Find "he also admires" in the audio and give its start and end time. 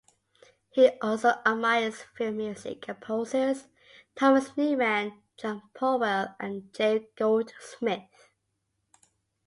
0.71-2.01